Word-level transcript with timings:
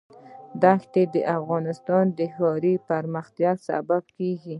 دښتې 0.63 1.03
د 1.13 1.15
افغانستان 1.37 2.05
د 2.17 2.19
ښاري 2.35 2.73
پراختیا 2.87 3.51
سبب 3.67 4.03
کېږي. 4.17 4.49